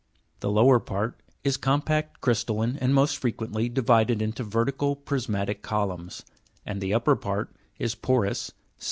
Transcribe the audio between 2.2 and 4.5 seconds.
crystalline, and most frequently divided into